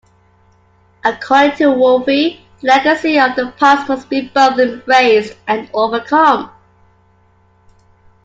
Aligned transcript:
According 1.05 1.57
to 1.57 1.73
Wolfe, 1.73 2.07
the 2.07 2.39
legacy 2.63 3.19
of 3.19 3.35
the 3.35 3.51
past 3.59 3.87
must 3.87 4.09
be 4.09 4.21
both 4.29 4.57
embraced 4.57 5.37
and 5.47 5.69
overcome. 5.75 6.49